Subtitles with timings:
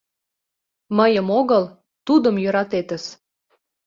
[0.97, 1.63] Мыйым огыл—
[2.07, 3.03] тудым йӧратетыс.